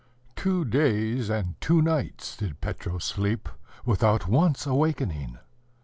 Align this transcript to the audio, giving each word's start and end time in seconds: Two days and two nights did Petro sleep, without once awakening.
Two 0.35 0.65
days 0.65 1.29
and 1.29 1.61
two 1.61 1.79
nights 1.79 2.35
did 2.35 2.59
Petro 2.59 2.97
sleep, 2.97 3.47
without 3.85 4.27
once 4.27 4.65
awakening. 4.65 5.37